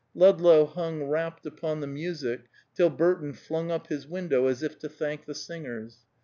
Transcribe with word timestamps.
Ludlow 0.15 0.65
hung 0.65 1.03
rapt 1.03 1.45
upon 1.45 1.79
the 1.79 1.85
music 1.85 2.45
till 2.73 2.89
Burton 2.89 3.33
flung 3.33 3.69
up 3.69 3.85
his 3.85 4.07
window, 4.07 4.47
as 4.47 4.63
if 4.63 4.79
to 4.79 4.89
thank 4.89 5.25
the 5.25 5.35
singers. 5.35 5.99